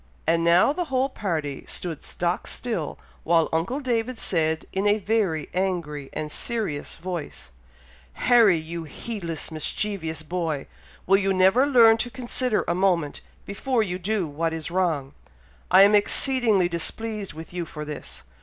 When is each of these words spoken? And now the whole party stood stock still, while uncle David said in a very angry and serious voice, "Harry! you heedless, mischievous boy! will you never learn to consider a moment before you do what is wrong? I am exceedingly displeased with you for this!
And 0.25 0.43
now 0.43 0.73
the 0.73 0.85
whole 0.85 1.09
party 1.09 1.63
stood 1.67 2.03
stock 2.03 2.47
still, 2.47 2.97
while 3.23 3.47
uncle 3.53 3.79
David 3.79 4.17
said 4.17 4.65
in 4.73 4.87
a 4.87 4.97
very 4.97 5.47
angry 5.53 6.09
and 6.11 6.31
serious 6.31 6.95
voice, 6.95 7.51
"Harry! 8.13 8.57
you 8.57 8.85
heedless, 8.85 9.51
mischievous 9.51 10.23
boy! 10.23 10.65
will 11.05 11.17
you 11.17 11.35
never 11.35 11.67
learn 11.67 11.97
to 11.97 12.09
consider 12.09 12.65
a 12.67 12.73
moment 12.73 13.21
before 13.45 13.83
you 13.83 13.99
do 13.99 14.25
what 14.27 14.53
is 14.53 14.71
wrong? 14.71 15.13
I 15.69 15.83
am 15.83 15.93
exceedingly 15.93 16.67
displeased 16.67 17.33
with 17.33 17.53
you 17.53 17.67
for 17.67 17.85
this! 17.85 18.23